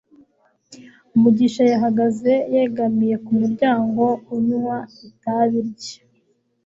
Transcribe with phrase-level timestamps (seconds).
[1.21, 4.03] mugisha yahagaze yegamiye ku muryango
[4.35, 4.77] unywa
[5.07, 5.97] itabi rye